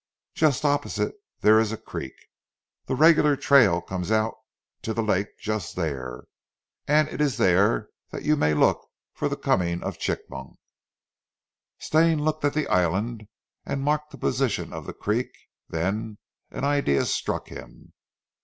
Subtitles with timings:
[0.33, 1.13] Just opposite
[1.43, 2.15] dere ees a creek.
[2.87, 4.33] Zee regular trail comes out
[4.81, 6.23] to zee lak' just dere,
[6.87, 10.55] an' it ees dere dat you may look for zee comin' of Chigmok."
[11.77, 13.27] Stane looked at the island
[13.63, 15.29] and marked the position of the creek,
[15.69, 16.17] then
[16.49, 17.93] an idea struck him.